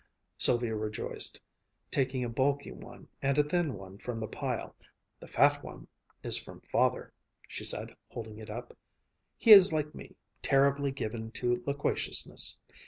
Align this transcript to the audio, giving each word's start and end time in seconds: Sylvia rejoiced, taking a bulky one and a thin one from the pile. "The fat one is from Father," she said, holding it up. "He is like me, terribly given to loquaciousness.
Sylvia 0.35 0.73
rejoiced, 0.75 1.39
taking 1.91 2.23
a 2.23 2.27
bulky 2.29 2.71
one 2.71 3.07
and 3.21 3.37
a 3.37 3.43
thin 3.43 3.75
one 3.75 3.99
from 3.99 4.19
the 4.19 4.25
pile. 4.27 4.75
"The 5.19 5.27
fat 5.27 5.63
one 5.63 5.87
is 6.23 6.37
from 6.39 6.61
Father," 6.61 7.13
she 7.47 7.63
said, 7.63 7.95
holding 8.09 8.39
it 8.39 8.49
up. 8.49 8.75
"He 9.37 9.51
is 9.51 9.71
like 9.71 9.93
me, 9.93 10.15
terribly 10.41 10.89
given 10.91 11.29
to 11.33 11.61
loquaciousness. 11.67 12.57